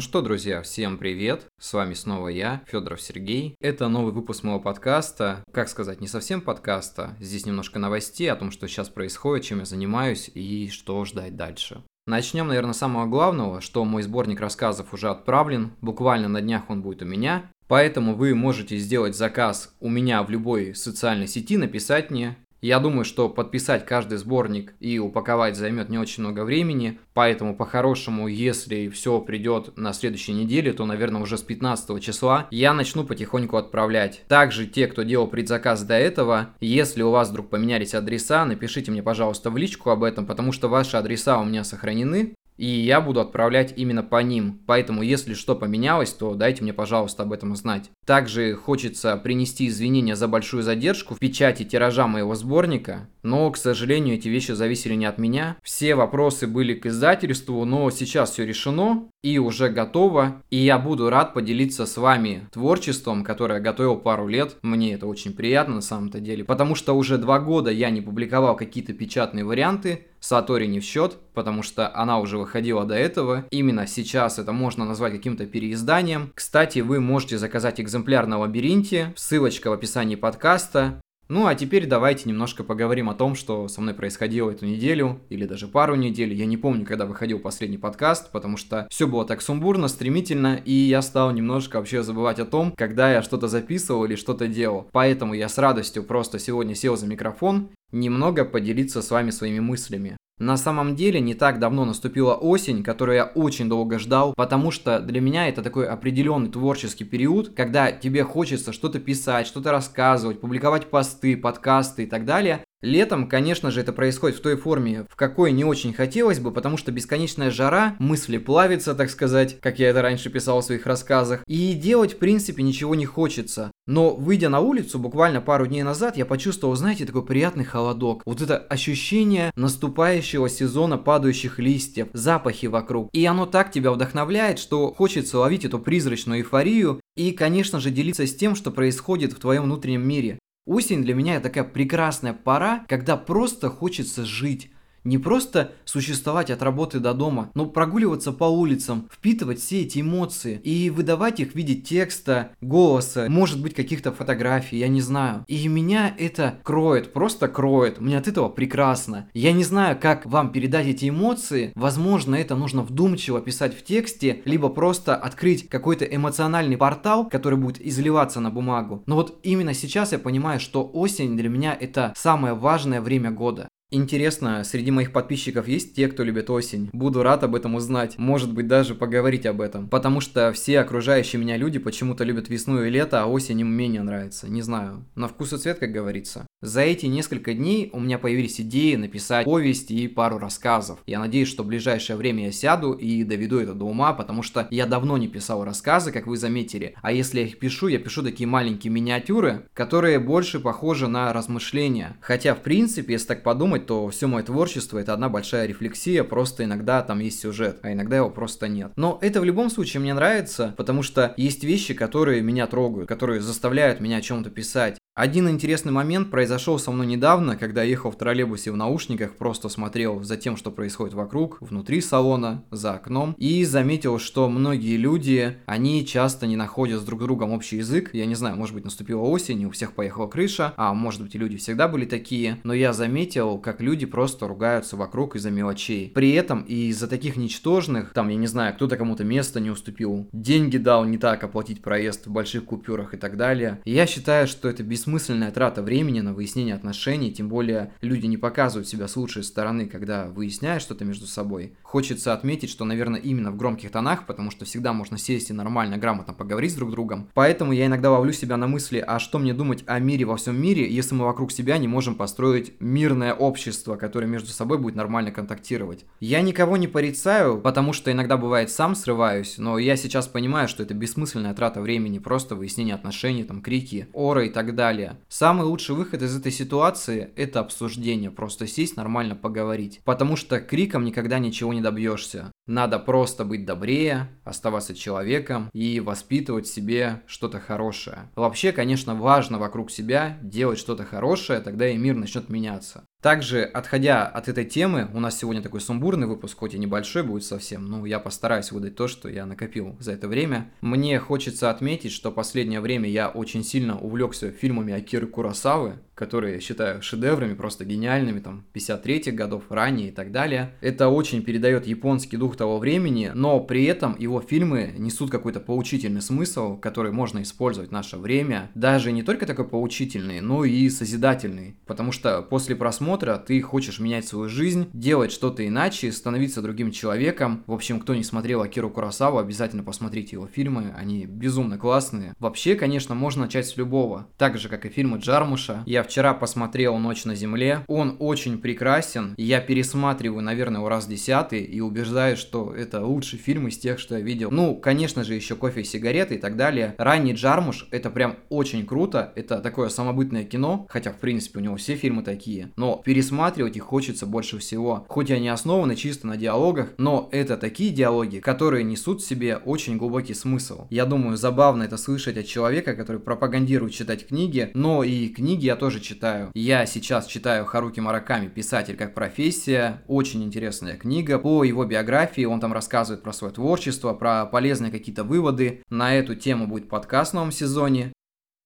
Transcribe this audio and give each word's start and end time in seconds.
Ну 0.00 0.02
что, 0.02 0.22
друзья, 0.22 0.62
всем 0.62 0.96
привет! 0.96 1.44
С 1.60 1.74
вами 1.74 1.92
снова 1.92 2.28
я, 2.28 2.62
Федоров 2.66 3.02
Сергей. 3.02 3.54
Это 3.60 3.86
новый 3.88 4.14
выпуск 4.14 4.44
моего 4.44 4.58
подкаста. 4.58 5.44
Как 5.52 5.68
сказать, 5.68 6.00
не 6.00 6.06
совсем 6.06 6.40
подкаста. 6.40 7.14
Здесь 7.20 7.44
немножко 7.44 7.78
новостей 7.78 8.32
о 8.32 8.36
том, 8.36 8.50
что 8.50 8.66
сейчас 8.66 8.88
происходит, 8.88 9.44
чем 9.44 9.58
я 9.58 9.66
занимаюсь 9.66 10.30
и 10.32 10.70
что 10.70 11.04
ждать 11.04 11.36
дальше. 11.36 11.84
Начнем, 12.06 12.48
наверное, 12.48 12.72
с 12.72 12.78
самого 12.78 13.04
главного, 13.04 13.60
что 13.60 13.84
мой 13.84 14.02
сборник 14.02 14.40
рассказов 14.40 14.94
уже 14.94 15.10
отправлен. 15.10 15.72
Буквально 15.82 16.28
на 16.28 16.40
днях 16.40 16.70
он 16.70 16.80
будет 16.80 17.02
у 17.02 17.04
меня. 17.04 17.50
Поэтому 17.68 18.14
вы 18.14 18.34
можете 18.34 18.78
сделать 18.78 19.14
заказ 19.14 19.76
у 19.80 19.90
меня 19.90 20.22
в 20.22 20.30
любой 20.30 20.74
социальной 20.74 21.28
сети, 21.28 21.58
написать 21.58 22.10
мне, 22.10 22.38
я 22.60 22.78
думаю, 22.78 23.04
что 23.04 23.28
подписать 23.28 23.86
каждый 23.86 24.18
сборник 24.18 24.74
и 24.80 24.98
упаковать 24.98 25.56
займет 25.56 25.88
не 25.88 25.98
очень 25.98 26.22
много 26.22 26.44
времени, 26.44 26.98
поэтому 27.14 27.56
по-хорошему, 27.56 28.28
если 28.28 28.88
все 28.88 29.20
придет 29.20 29.76
на 29.76 29.92
следующей 29.92 30.32
неделе, 30.32 30.72
то, 30.72 30.84
наверное, 30.86 31.22
уже 31.22 31.38
с 31.38 31.42
15 31.42 32.02
числа 32.02 32.48
я 32.50 32.72
начну 32.74 33.04
потихоньку 33.04 33.56
отправлять. 33.56 34.22
Также 34.28 34.66
те, 34.66 34.86
кто 34.86 35.02
делал 35.02 35.26
предзаказ 35.26 35.82
до 35.82 35.94
этого, 35.94 36.50
если 36.60 37.02
у 37.02 37.10
вас 37.10 37.30
вдруг 37.30 37.50
поменялись 37.50 37.94
адреса, 37.94 38.44
напишите 38.44 38.90
мне, 38.90 39.02
пожалуйста, 39.02 39.50
в 39.50 39.56
личку 39.56 39.90
об 39.90 40.04
этом, 40.04 40.26
потому 40.26 40.52
что 40.52 40.68
ваши 40.68 40.96
адреса 40.96 41.38
у 41.38 41.44
меня 41.44 41.64
сохранены, 41.64 42.34
и 42.60 42.66
я 42.66 43.00
буду 43.00 43.20
отправлять 43.20 43.72
именно 43.76 44.02
по 44.02 44.22
ним. 44.22 44.60
Поэтому, 44.66 45.00
если 45.00 45.32
что 45.32 45.56
поменялось, 45.56 46.12
то 46.12 46.34
дайте 46.34 46.62
мне, 46.62 46.74
пожалуйста, 46.74 47.22
об 47.22 47.32
этом 47.32 47.56
знать. 47.56 47.90
Также 48.04 48.54
хочется 48.54 49.16
принести 49.16 49.66
извинения 49.68 50.14
за 50.14 50.28
большую 50.28 50.62
задержку 50.62 51.14
в 51.14 51.18
печати 51.18 51.64
тиража 51.64 52.06
моего 52.06 52.34
сборника, 52.34 53.08
но, 53.22 53.50
к 53.50 53.56
сожалению, 53.56 54.16
эти 54.16 54.28
вещи 54.28 54.52
зависели 54.52 54.94
не 54.94 55.06
от 55.06 55.16
меня. 55.16 55.56
Все 55.62 55.94
вопросы 55.94 56.46
были 56.46 56.74
к 56.74 56.84
издательству, 56.84 57.64
но 57.64 57.90
сейчас 57.90 58.32
все 58.32 58.44
решено 58.44 59.08
и 59.22 59.38
уже 59.38 59.70
готово, 59.70 60.42
и 60.50 60.56
я 60.56 60.78
буду 60.78 61.08
рад 61.08 61.32
поделиться 61.32 61.86
с 61.86 61.96
вами 61.96 62.46
творчеством, 62.52 63.24
которое 63.24 63.54
я 63.54 63.60
готовил 63.60 63.96
пару 63.96 64.26
лет. 64.26 64.56
Мне 64.62 64.94
это 64.94 65.06
очень 65.06 65.32
приятно 65.32 65.76
на 65.76 65.80
самом-то 65.80 66.20
деле, 66.20 66.44
потому 66.44 66.74
что 66.74 66.94
уже 66.94 67.16
два 67.16 67.38
года 67.38 67.70
я 67.70 67.88
не 67.90 68.02
публиковал 68.02 68.56
какие-то 68.56 68.92
печатные 68.92 69.44
варианты, 69.44 70.06
Сатори 70.20 70.66
не 70.66 70.80
в 70.80 70.84
счет, 70.84 71.16
потому 71.34 71.62
что 71.62 71.94
она 71.94 72.20
уже 72.20 72.38
выходила 72.38 72.84
до 72.84 72.94
этого. 72.94 73.46
Именно 73.50 73.86
сейчас 73.86 74.38
это 74.38 74.52
можно 74.52 74.84
назвать 74.84 75.12
каким-то 75.12 75.46
переизданием. 75.46 76.32
Кстати, 76.34 76.80
вы 76.80 77.00
можете 77.00 77.38
заказать 77.38 77.80
экземпляр 77.80 78.26
на 78.26 78.38
лабиринте, 78.38 79.12
ссылочка 79.16 79.70
в 79.70 79.72
описании 79.72 80.16
подкаста. 80.16 81.00
Ну 81.30 81.46
а 81.46 81.54
теперь 81.54 81.86
давайте 81.86 82.28
немножко 82.28 82.64
поговорим 82.64 83.08
о 83.08 83.14
том, 83.14 83.36
что 83.36 83.68
со 83.68 83.80
мной 83.80 83.94
происходило 83.94 84.50
эту 84.50 84.66
неделю, 84.66 85.20
или 85.28 85.46
даже 85.46 85.68
пару 85.68 85.94
недель. 85.94 86.34
Я 86.34 86.44
не 86.44 86.56
помню, 86.56 86.84
когда 86.84 87.06
выходил 87.06 87.38
последний 87.38 87.78
подкаст, 87.78 88.32
потому 88.32 88.56
что 88.56 88.88
все 88.90 89.06
было 89.06 89.24
так 89.24 89.40
сумбурно, 89.40 89.86
стремительно, 89.86 90.60
и 90.64 90.72
я 90.72 91.02
стал 91.02 91.30
немножко 91.30 91.76
вообще 91.76 92.02
забывать 92.02 92.40
о 92.40 92.46
том, 92.46 92.72
когда 92.76 93.12
я 93.12 93.22
что-то 93.22 93.46
записывал 93.46 94.06
или 94.06 94.16
что-то 94.16 94.48
делал. 94.48 94.88
Поэтому 94.90 95.34
я 95.34 95.48
с 95.48 95.56
радостью 95.56 96.02
просто 96.02 96.40
сегодня 96.40 96.74
сел 96.74 96.96
за 96.96 97.06
микрофон 97.06 97.70
немного 97.92 98.44
поделиться 98.44 99.02
с 99.02 99.10
вами 99.10 99.30
своими 99.30 99.60
мыслями. 99.60 100.16
На 100.40 100.56
самом 100.56 100.96
деле 100.96 101.20
не 101.20 101.34
так 101.34 101.58
давно 101.58 101.84
наступила 101.84 102.34
осень, 102.34 102.82
которую 102.82 103.16
я 103.16 103.24
очень 103.26 103.68
долго 103.68 103.98
ждал, 103.98 104.32
потому 104.34 104.70
что 104.70 104.98
для 104.98 105.20
меня 105.20 105.48
это 105.48 105.62
такой 105.62 105.86
определенный 105.86 106.50
творческий 106.50 107.04
период, 107.04 107.50
когда 107.54 107.92
тебе 107.92 108.24
хочется 108.24 108.72
что-то 108.72 109.00
писать, 109.00 109.46
что-то 109.46 109.70
рассказывать, 109.70 110.40
публиковать 110.40 110.86
посты, 110.88 111.36
подкасты 111.36 112.04
и 112.04 112.06
так 112.06 112.24
далее. 112.24 112.64
Летом, 112.82 113.28
конечно 113.28 113.70
же, 113.70 113.82
это 113.82 113.92
происходит 113.92 114.38
в 114.38 114.40
той 114.40 114.56
форме, 114.56 115.04
в 115.10 115.16
какой 115.16 115.52
не 115.52 115.64
очень 115.64 115.92
хотелось 115.92 116.40
бы, 116.40 116.50
потому 116.50 116.78
что 116.78 116.90
бесконечная 116.92 117.50
жара, 117.50 117.94
мысли 117.98 118.38
плавятся, 118.38 118.94
так 118.94 119.10
сказать, 119.10 119.60
как 119.60 119.78
я 119.78 119.90
это 119.90 120.00
раньше 120.00 120.30
писал 120.30 120.60
в 120.60 120.64
своих 120.64 120.86
рассказах, 120.86 121.42
и 121.46 121.74
делать, 121.74 122.14
в 122.14 122.18
принципе, 122.18 122.62
ничего 122.62 122.94
не 122.94 123.04
хочется. 123.04 123.70
Но, 123.86 124.14
выйдя 124.14 124.48
на 124.48 124.60
улицу 124.60 124.98
буквально 124.98 125.42
пару 125.42 125.66
дней 125.66 125.82
назад, 125.82 126.16
я 126.16 126.24
почувствовал, 126.24 126.74
знаете, 126.74 127.04
такой 127.04 127.26
приятный 127.26 127.64
холодок. 127.64 128.22
Вот 128.24 128.40
это 128.40 128.56
ощущение 128.56 129.50
наступающего 129.56 130.48
сезона 130.48 130.96
падающих 130.96 131.58
листьев, 131.58 132.08
запахи 132.14 132.66
вокруг. 132.66 133.10
И 133.12 133.26
оно 133.26 133.44
так 133.44 133.72
тебя 133.72 133.92
вдохновляет, 133.92 134.58
что 134.58 134.90
хочется 134.94 135.38
ловить 135.38 135.66
эту 135.66 135.80
призрачную 135.80 136.40
эйфорию 136.40 137.00
и, 137.14 137.32
конечно 137.32 137.78
же, 137.78 137.90
делиться 137.90 138.26
с 138.26 138.34
тем, 138.34 138.54
что 138.54 138.70
происходит 138.70 139.34
в 139.34 139.38
твоем 139.38 139.64
внутреннем 139.64 140.06
мире. 140.08 140.38
Осень 140.70 141.02
для 141.02 141.16
меня 141.16 141.40
такая 141.40 141.64
прекрасная 141.64 142.32
пора, 142.32 142.84
когда 142.86 143.16
просто 143.16 143.68
хочется 143.68 144.24
жить. 144.24 144.70
Не 145.04 145.18
просто 145.18 145.72
существовать 145.84 146.50
от 146.50 146.62
работы 146.62 147.00
до 147.00 147.14
дома, 147.14 147.50
но 147.54 147.66
прогуливаться 147.66 148.32
по 148.32 148.44
улицам, 148.44 149.08
впитывать 149.10 149.60
все 149.60 149.82
эти 149.82 150.00
эмоции 150.00 150.60
и 150.62 150.90
выдавать 150.90 151.40
их 151.40 151.52
в 151.52 151.54
виде 151.54 151.74
текста, 151.74 152.50
голоса, 152.60 153.26
может 153.28 153.62
быть 153.62 153.74
каких-то 153.74 154.12
фотографий, 154.12 154.78
я 154.78 154.88
не 154.88 155.00
знаю. 155.00 155.44
И 155.48 155.68
меня 155.68 156.14
это 156.18 156.58
кроет, 156.62 157.12
просто 157.12 157.48
кроет. 157.48 158.00
Мне 158.00 158.18
от 158.18 158.28
этого 158.28 158.48
прекрасно. 158.48 159.28
Я 159.32 159.52
не 159.52 159.64
знаю, 159.64 159.98
как 159.98 160.26
вам 160.26 160.52
передать 160.52 160.86
эти 160.86 161.08
эмоции. 161.08 161.72
Возможно, 161.74 162.34
это 162.34 162.54
нужно 162.54 162.82
вдумчиво 162.82 163.40
писать 163.40 163.76
в 163.76 163.82
тексте, 163.82 164.42
либо 164.44 164.68
просто 164.68 165.16
открыть 165.16 165.68
какой-то 165.68 166.04
эмоциональный 166.04 166.76
портал, 166.76 167.28
который 167.28 167.58
будет 167.58 167.80
изливаться 167.80 168.40
на 168.40 168.50
бумагу. 168.50 169.02
Но 169.06 169.16
вот 169.16 169.40
именно 169.42 169.74
сейчас 169.74 170.12
я 170.12 170.18
понимаю, 170.18 170.60
что 170.60 170.88
осень 170.92 171.36
для 171.36 171.48
меня 171.48 171.76
это 171.78 172.12
самое 172.16 172.54
важное 172.54 173.00
время 173.00 173.30
года. 173.30 173.68
Интересно, 173.92 174.62
среди 174.62 174.92
моих 174.92 175.12
подписчиков 175.12 175.66
есть 175.66 175.96
те, 175.96 176.06
кто 176.06 176.22
любит 176.22 176.48
осень? 176.48 176.90
Буду 176.92 177.24
рад 177.24 177.42
об 177.42 177.56
этом 177.56 177.74
узнать, 177.74 178.18
может 178.18 178.54
быть 178.54 178.68
даже 178.68 178.94
поговорить 178.94 179.46
об 179.46 179.60
этом. 179.60 179.88
Потому 179.88 180.20
что 180.20 180.52
все 180.52 180.78
окружающие 180.78 181.42
меня 181.42 181.56
люди 181.56 181.80
почему-то 181.80 182.22
любят 182.22 182.48
весну 182.48 182.84
и 182.84 182.90
лето, 182.90 183.20
а 183.22 183.26
осень 183.26 183.60
им 183.60 183.72
менее 183.72 184.02
нравится. 184.02 184.48
Не 184.48 184.62
знаю, 184.62 185.04
на 185.16 185.26
вкус 185.26 185.52
и 185.54 185.58
цвет, 185.58 185.80
как 185.80 185.90
говорится. 185.90 186.46
За 186.62 186.82
эти 186.82 187.06
несколько 187.06 187.54
дней 187.54 187.88
у 187.94 188.00
меня 188.00 188.18
появились 188.18 188.60
идеи 188.60 188.94
написать 188.94 189.46
повесть 189.46 189.90
и 189.90 190.06
пару 190.08 190.36
рассказов. 190.36 190.98
Я 191.06 191.18
надеюсь, 191.18 191.48
что 191.48 191.62
в 191.62 191.66
ближайшее 191.66 192.16
время 192.18 192.44
я 192.44 192.52
сяду 192.52 192.92
и 192.92 193.24
доведу 193.24 193.58
это 193.60 193.72
до 193.72 193.86
ума, 193.86 194.12
потому 194.12 194.42
что 194.42 194.68
я 194.70 194.84
давно 194.84 195.16
не 195.16 195.26
писал 195.26 195.64
рассказы, 195.64 196.12
как 196.12 196.26
вы 196.26 196.36
заметили. 196.36 196.94
А 197.00 197.12
если 197.12 197.40
я 197.40 197.46
их 197.46 197.58
пишу, 197.58 197.88
я 197.88 197.98
пишу 197.98 198.22
такие 198.22 198.46
маленькие 198.46 198.92
миниатюры, 198.92 199.68
которые 199.72 200.18
больше 200.18 200.60
похожи 200.60 201.08
на 201.08 201.32
размышления. 201.32 202.18
Хотя, 202.20 202.54
в 202.54 202.60
принципе, 202.60 203.14
если 203.14 203.28
так 203.28 203.42
подумать, 203.42 203.86
то 203.86 204.10
все 204.10 204.26
мое 204.26 204.42
творчество 204.42 204.98
это 204.98 205.14
одна 205.14 205.30
большая 205.30 205.66
рефлексия, 205.66 206.24
просто 206.24 206.64
иногда 206.64 207.00
там 207.00 207.20
есть 207.20 207.40
сюжет, 207.40 207.78
а 207.82 207.90
иногда 207.90 208.18
его 208.18 208.28
просто 208.28 208.68
нет. 208.68 208.92
Но 208.96 209.18
это 209.22 209.40
в 209.40 209.44
любом 209.44 209.70
случае 209.70 210.02
мне 210.02 210.12
нравится, 210.12 210.74
потому 210.76 211.02
что 211.02 211.32
есть 211.38 211.64
вещи, 211.64 211.94
которые 211.94 212.42
меня 212.42 212.66
трогают, 212.66 213.08
которые 213.08 213.40
заставляют 213.40 214.00
меня 214.00 214.18
о 214.18 214.20
чем-то 214.20 214.50
писать. 214.50 214.99
Один 215.20 215.50
интересный 215.50 215.92
момент 215.92 216.30
произошел 216.30 216.78
со 216.78 216.90
мной 216.90 217.04
недавно, 217.04 217.54
когда 217.54 217.82
ехал 217.82 218.10
в 218.10 218.16
троллейбусе 218.16 218.72
в 218.72 218.76
наушниках, 218.78 219.36
просто 219.36 219.68
смотрел 219.68 220.22
за 220.22 220.38
тем, 220.38 220.56
что 220.56 220.70
происходит 220.70 221.12
вокруг, 221.12 221.58
внутри 221.60 222.00
салона, 222.00 222.64
за 222.70 222.94
окном, 222.94 223.34
и 223.36 223.66
заметил, 223.66 224.18
что 224.18 224.48
многие 224.48 224.96
люди, 224.96 225.58
они 225.66 226.06
часто 226.06 226.46
не 226.46 226.56
находят 226.56 227.02
с 227.02 227.04
друг 227.04 227.20
другом 227.20 227.52
общий 227.52 227.76
язык. 227.76 228.14
Я 228.14 228.24
не 228.24 228.34
знаю, 228.34 228.56
может 228.56 228.74
быть 228.74 228.86
наступила 228.86 229.20
осень, 229.20 229.60
и 229.60 229.66
у 229.66 229.70
всех 229.72 229.92
поехала 229.92 230.26
крыша, 230.26 230.72
а 230.78 230.94
может 230.94 231.20
быть 231.20 231.34
и 231.34 231.38
люди 231.38 231.58
всегда 231.58 231.86
были 231.86 232.06
такие, 232.06 232.58
но 232.64 232.72
я 232.72 232.94
заметил, 232.94 233.58
как 233.58 233.82
люди 233.82 234.06
просто 234.06 234.48
ругаются 234.48 234.96
вокруг 234.96 235.36
из-за 235.36 235.50
мелочей. 235.50 236.10
При 236.14 236.30
этом 236.30 236.62
и 236.62 236.86
из-за 236.86 237.08
таких 237.08 237.36
ничтожных, 237.36 238.14
там, 238.14 238.30
я 238.30 238.36
не 238.36 238.46
знаю, 238.46 238.72
кто-то 238.72 238.96
кому-то 238.96 239.24
место 239.24 239.60
не 239.60 239.68
уступил, 239.68 240.30
деньги 240.32 240.78
дал 240.78 241.04
не 241.04 241.18
так 241.18 241.44
оплатить 241.44 241.82
проезд 241.82 242.26
в 242.26 242.30
больших 242.30 242.64
купюрах 242.64 243.12
и 243.12 243.18
так 243.18 243.36
далее. 243.36 243.82
я 243.84 244.06
считаю, 244.06 244.46
что 244.46 244.66
это 244.66 244.82
бессмысленно 244.82 245.09
бессмысленная 245.10 245.50
трата 245.50 245.82
времени 245.82 246.20
на 246.20 246.32
выяснение 246.32 246.72
отношений, 246.72 247.32
тем 247.32 247.48
более 247.48 247.92
люди 248.00 248.26
не 248.26 248.36
показывают 248.36 248.86
себя 248.86 249.08
с 249.08 249.16
лучшей 249.16 249.42
стороны, 249.42 249.86
когда 249.86 250.26
выясняют 250.26 250.84
что-то 250.84 251.04
между 251.04 251.26
собой. 251.26 251.74
Хочется 251.82 252.32
отметить, 252.32 252.70
что, 252.70 252.84
наверное, 252.84 253.18
именно 253.18 253.50
в 253.50 253.56
громких 253.56 253.90
тонах, 253.90 254.26
потому 254.26 254.52
что 254.52 254.64
всегда 254.64 254.92
можно 254.92 255.18
сесть 255.18 255.50
и 255.50 255.52
нормально, 255.52 255.98
грамотно 255.98 256.32
поговорить 256.32 256.72
с 256.72 256.76
друг 256.76 256.92
другом. 256.92 257.28
Поэтому 257.34 257.72
я 257.72 257.86
иногда 257.86 258.12
ловлю 258.12 258.32
себя 258.32 258.56
на 258.56 258.68
мысли, 258.68 259.02
а 259.04 259.18
что 259.18 259.40
мне 259.40 259.52
думать 259.52 259.82
о 259.86 259.98
мире 259.98 260.26
во 260.26 260.36
всем 260.36 260.60
мире, 260.60 260.88
если 260.88 261.16
мы 261.16 261.24
вокруг 261.24 261.50
себя 261.50 261.76
не 261.78 261.88
можем 261.88 262.14
построить 262.14 262.72
мирное 262.80 263.34
общество, 263.34 263.96
которое 263.96 264.26
между 264.26 264.50
собой 264.50 264.78
будет 264.78 264.94
нормально 264.94 265.32
контактировать. 265.32 266.04
Я 266.20 266.40
никого 266.40 266.76
не 266.76 266.86
порицаю, 266.86 267.60
потому 267.60 267.92
что 267.92 268.12
иногда 268.12 268.36
бывает 268.36 268.70
сам 268.70 268.94
срываюсь, 268.94 269.58
но 269.58 269.76
я 269.76 269.96
сейчас 269.96 270.28
понимаю, 270.28 270.68
что 270.68 270.84
это 270.84 270.94
бессмысленная 270.94 271.54
трата 271.54 271.80
времени, 271.80 272.20
просто 272.20 272.54
выяснение 272.54 272.94
отношений, 272.94 273.42
там, 273.42 273.60
крики, 273.60 274.06
оры 274.12 274.46
и 274.46 274.50
так 274.50 274.76
далее 274.76 274.89
далее. 274.90 275.16
Самый 275.28 275.66
лучший 275.66 275.94
выход 275.94 276.22
из 276.22 276.36
этой 276.36 276.50
ситуации– 276.50 277.30
это 277.36 277.60
обсуждение, 277.60 278.30
просто 278.30 278.66
сесть 278.66 278.96
нормально 278.96 279.36
поговорить. 279.36 280.00
Потому 280.04 280.36
что 280.36 280.60
криком 280.60 281.04
никогда 281.04 281.38
ничего 281.38 281.72
не 281.72 281.80
добьешься. 281.80 282.50
Надо 282.70 283.00
просто 283.00 283.44
быть 283.44 283.64
добрее, 283.64 284.28
оставаться 284.44 284.94
человеком 284.94 285.70
и 285.72 285.98
воспитывать 285.98 286.68
в 286.68 286.72
себе 286.72 287.20
что-то 287.26 287.58
хорошее. 287.58 288.30
Вообще, 288.36 288.70
конечно, 288.70 289.16
важно 289.16 289.58
вокруг 289.58 289.90
себя 289.90 290.38
делать 290.40 290.78
что-то 290.78 291.04
хорошее, 291.04 291.58
тогда 291.58 291.88
и 291.88 291.96
мир 291.96 292.14
начнет 292.14 292.48
меняться. 292.48 293.02
Также, 293.20 293.64
отходя 293.64 294.24
от 294.24 294.48
этой 294.48 294.64
темы, 294.64 295.10
у 295.12 295.18
нас 295.18 295.36
сегодня 295.36 295.62
такой 295.62 295.80
сумбурный 295.80 296.28
выпуск, 296.28 296.58
хоть 296.58 296.74
и 296.74 296.78
небольшой 296.78 297.24
будет 297.24 297.42
совсем, 297.42 297.86
но 297.86 298.06
я 298.06 298.20
постараюсь 298.20 298.70
выдать 298.70 298.94
то, 298.94 299.08
что 299.08 299.28
я 299.28 299.46
накопил 299.46 299.96
за 299.98 300.12
это 300.12 300.28
время. 300.28 300.70
Мне 300.80 301.18
хочется 301.18 301.70
отметить, 301.70 302.12
что 302.12 302.30
последнее 302.30 302.80
время 302.80 303.10
я 303.10 303.28
очень 303.28 303.64
сильно 303.64 303.98
увлекся 303.98 304.52
фильмами 304.52 304.94
Акиры 304.94 305.26
Курасавы, 305.26 305.98
которые 306.20 306.56
я 306.56 306.60
считаю 306.60 307.00
шедеврами, 307.00 307.54
просто 307.54 307.86
гениальными, 307.86 308.40
там, 308.40 308.64
53-х 308.74 309.32
годов, 309.32 309.64
ранее 309.70 310.08
и 310.08 310.12
так 310.12 310.32
далее. 310.32 310.74
Это 310.82 311.08
очень 311.08 311.42
передает 311.42 311.86
японский 311.86 312.36
дух 312.36 312.56
того 312.56 312.78
времени, 312.78 313.32
но 313.34 313.58
при 313.58 313.84
этом 313.84 314.14
его 314.18 314.42
фильмы 314.42 314.92
несут 314.98 315.30
какой-то 315.30 315.60
поучительный 315.60 316.20
смысл, 316.20 316.76
который 316.76 317.10
можно 317.10 317.40
использовать 317.40 317.88
в 317.88 317.92
наше 317.92 318.18
время. 318.18 318.70
Даже 318.74 319.12
не 319.12 319.22
только 319.22 319.46
такой 319.46 319.66
поучительный, 319.66 320.42
но 320.42 320.66
и 320.66 320.90
созидательный. 320.90 321.76
Потому 321.86 322.12
что 322.12 322.42
после 322.42 322.76
просмотра 322.76 323.36
ты 323.38 323.62
хочешь 323.62 323.98
менять 323.98 324.26
свою 324.28 324.50
жизнь, 324.50 324.90
делать 324.92 325.32
что-то 325.32 325.66
иначе, 325.66 326.12
становиться 326.12 326.60
другим 326.60 326.90
человеком. 326.90 327.64
В 327.66 327.72
общем, 327.72 327.98
кто 327.98 328.14
не 328.14 328.24
смотрел 328.24 328.60
Акиру 328.60 328.90
Курасаву, 328.90 329.38
обязательно 329.38 329.82
посмотрите 329.82 330.36
его 330.36 330.46
фильмы, 330.46 330.94
они 330.94 331.24
безумно 331.24 331.78
классные. 331.78 332.34
Вообще, 332.38 332.74
конечно, 332.74 333.14
можно 333.14 333.44
начать 333.44 333.66
с 333.66 333.78
любого. 333.78 334.26
Так 334.36 334.58
же, 334.58 334.68
как 334.68 334.84
и 334.84 334.90
фильмы 334.90 335.16
Джармуша. 335.16 335.82
Я 335.86 336.02
вчера 336.10 336.34
посмотрел 336.34 336.98
«Ночь 336.98 337.24
на 337.24 337.36
земле». 337.36 337.84
Он 337.86 338.16
очень 338.18 338.58
прекрасен. 338.58 339.34
Я 339.38 339.60
пересматриваю, 339.60 340.42
наверное, 340.42 340.86
раз 340.88 341.06
десятый 341.06 341.60
и 341.60 341.80
убеждаюсь, 341.80 342.40
что 342.40 342.74
это 342.74 343.06
лучший 343.06 343.38
фильм 343.38 343.68
из 343.68 343.78
тех, 343.78 344.00
что 344.00 344.16
я 344.18 344.20
видел. 344.20 344.50
Ну, 344.50 344.74
конечно 344.74 345.22
же, 345.22 345.34
еще 345.34 345.54
кофе 345.54 345.82
и 345.82 345.84
сигареты 345.84 346.34
и 346.34 346.38
так 346.38 346.56
далее. 346.56 346.96
Ранний 346.98 347.32
Джармуш— 347.32 347.86
это 347.92 348.10
прям 348.10 348.36
очень 348.48 348.84
круто. 348.84 349.32
Это 349.36 349.58
такое 349.58 349.88
самобытное 349.88 350.42
кино, 350.42 350.88
хотя, 350.90 351.12
в 351.12 351.18
принципе, 351.18 351.60
у 351.60 351.62
него 351.62 351.76
все 351.76 351.94
фильмы 351.94 352.24
такие. 352.24 352.72
Но 352.74 353.00
пересматривать 353.04 353.76
их 353.76 353.84
хочется 353.84 354.26
больше 354.26 354.58
всего. 354.58 355.06
Хоть 355.08 355.30
они 355.30 355.48
основаны 355.48 355.94
чисто 355.94 356.26
на 356.26 356.36
диалогах, 356.36 356.88
но 356.98 357.28
это 357.30 357.56
такие 357.56 357.92
диалоги, 357.92 358.40
которые 358.40 358.82
несут 358.82 359.22
в 359.22 359.28
себе 359.28 359.58
очень 359.58 359.96
глубокий 359.96 360.34
смысл. 360.34 360.88
Я 360.90 361.06
думаю, 361.06 361.36
забавно 361.36 361.84
это 361.84 361.96
слышать 361.96 362.36
от 362.36 362.46
человека, 362.46 362.96
который 362.96 363.20
пропагандирует 363.20 363.92
читать 363.92 364.26
книги, 364.26 364.72
но 364.74 365.04
и 365.04 365.28
книги 365.28 365.66
я 365.66 365.76
читаю. 366.00 366.50
Я 366.54 366.86
сейчас 366.86 367.26
читаю 367.26 367.64
Харуки 367.64 368.00
Мараками 368.00 368.48
«Писатель 368.48 368.96
как 368.96 369.14
профессия». 369.14 370.02
Очень 370.08 370.42
интересная 370.42 370.96
книга. 370.96 371.38
По 371.38 371.64
его 371.64 371.84
биографии 371.84 372.44
он 372.44 372.60
там 372.60 372.72
рассказывает 372.72 373.22
про 373.22 373.32
свое 373.32 373.52
творчество, 373.52 374.14
про 374.14 374.46
полезные 374.46 374.90
какие-то 374.90 375.24
выводы. 375.24 375.82
На 375.90 376.14
эту 376.14 376.34
тему 376.34 376.66
будет 376.66 376.88
подкаст 376.88 377.32
в 377.32 377.34
новом 377.34 377.52
сезоне. 377.52 378.12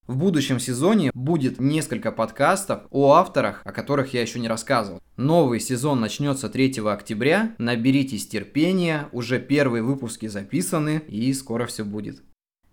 В 0.07 0.17
будущем 0.17 0.59
сезоне 0.59 1.09
будет 1.15 1.59
несколько 1.59 2.11
подкастов 2.11 2.83
о 2.91 3.13
авторах, 3.13 3.61
о 3.63 3.71
которых 3.71 4.13
я 4.13 4.21
еще 4.21 4.39
не 4.39 4.47
рассказывал. 4.47 5.01
Новый 5.17 5.59
сезон 5.59 5.99
начнется 5.99 6.47
3 6.47 6.79
октября. 6.85 7.55
Наберитесь 7.57 8.27
терпения, 8.27 9.09
уже 9.11 9.39
первые 9.39 9.81
выпуски 9.81 10.27
записаны 10.27 11.01
и 11.07 11.33
скоро 11.33 11.65
все 11.65 11.83
будет. 11.83 12.21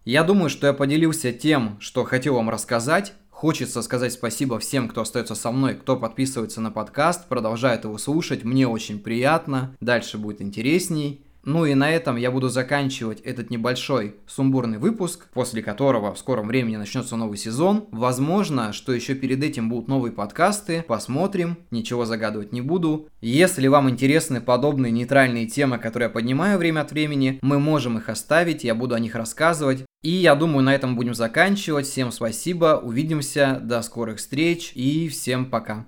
Я 0.04 0.24
думаю, 0.24 0.50
что 0.50 0.66
я 0.66 0.72
поделился 0.74 1.32
тем, 1.32 1.78
что 1.80 2.04
хотел 2.04 2.34
вам 2.34 2.50
рассказать. 2.50 3.14
Хочется 3.42 3.82
сказать 3.82 4.12
спасибо 4.12 4.60
всем, 4.60 4.88
кто 4.88 5.00
остается 5.00 5.34
со 5.34 5.50
мной, 5.50 5.74
кто 5.74 5.96
подписывается 5.96 6.60
на 6.60 6.70
подкаст, 6.70 7.26
продолжает 7.26 7.82
его 7.82 7.98
слушать. 7.98 8.44
Мне 8.44 8.68
очень 8.68 9.00
приятно. 9.00 9.74
Дальше 9.80 10.16
будет 10.16 10.40
интересней. 10.40 11.24
Ну 11.44 11.64
и 11.64 11.74
на 11.74 11.90
этом 11.90 12.16
я 12.16 12.30
буду 12.30 12.48
заканчивать 12.48 13.20
этот 13.20 13.50
небольшой 13.50 14.16
сумбурный 14.26 14.78
выпуск, 14.78 15.28
после 15.32 15.62
которого 15.62 16.14
в 16.14 16.18
скором 16.18 16.46
времени 16.46 16.76
начнется 16.76 17.16
новый 17.16 17.36
сезон. 17.36 17.86
Возможно, 17.90 18.72
что 18.72 18.92
еще 18.92 19.14
перед 19.14 19.42
этим 19.42 19.68
будут 19.68 19.88
новые 19.88 20.12
подкасты. 20.12 20.84
Посмотрим, 20.86 21.58
ничего 21.70 22.04
загадывать 22.04 22.52
не 22.52 22.60
буду. 22.60 23.08
Если 23.20 23.66
вам 23.66 23.90
интересны 23.90 24.40
подобные 24.40 24.92
нейтральные 24.92 25.46
темы, 25.46 25.78
которые 25.78 26.08
я 26.08 26.12
поднимаю 26.12 26.58
время 26.58 26.80
от 26.80 26.92
времени, 26.92 27.38
мы 27.42 27.58
можем 27.58 27.98
их 27.98 28.08
оставить, 28.08 28.64
я 28.64 28.74
буду 28.74 28.94
о 28.94 29.00
них 29.00 29.14
рассказывать. 29.14 29.84
И 30.02 30.10
я 30.10 30.34
думаю, 30.34 30.64
на 30.64 30.74
этом 30.74 30.96
будем 30.96 31.14
заканчивать. 31.14 31.86
Всем 31.86 32.10
спасибо, 32.10 32.80
увидимся, 32.82 33.60
до 33.62 33.82
скорых 33.82 34.18
встреч 34.18 34.72
и 34.74 35.08
всем 35.08 35.46
пока. 35.46 35.86